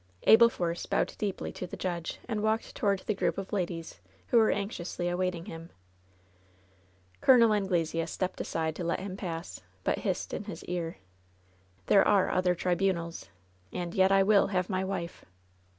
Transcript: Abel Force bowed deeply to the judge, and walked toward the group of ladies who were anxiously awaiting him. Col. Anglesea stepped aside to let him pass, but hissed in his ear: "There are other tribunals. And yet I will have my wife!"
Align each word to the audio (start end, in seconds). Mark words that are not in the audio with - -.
Abel 0.23 0.49
Force 0.49 0.87
bowed 0.87 1.13
deeply 1.19 1.51
to 1.51 1.67
the 1.67 1.77
judge, 1.77 2.17
and 2.27 2.41
walked 2.41 2.73
toward 2.75 3.01
the 3.01 3.13
group 3.13 3.37
of 3.37 3.53
ladies 3.53 3.99
who 4.29 4.37
were 4.39 4.49
anxiously 4.49 5.07
awaiting 5.07 5.45
him. 5.45 5.69
Col. 7.21 7.53
Anglesea 7.53 8.07
stepped 8.07 8.41
aside 8.41 8.75
to 8.77 8.83
let 8.83 8.99
him 8.99 9.15
pass, 9.15 9.61
but 9.83 9.99
hissed 9.99 10.33
in 10.33 10.45
his 10.45 10.63
ear: 10.63 10.97
"There 11.85 12.03
are 12.03 12.31
other 12.31 12.55
tribunals. 12.55 13.29
And 13.71 13.93
yet 13.93 14.11
I 14.11 14.23
will 14.23 14.47
have 14.47 14.71
my 14.71 14.83
wife!" 14.83 15.23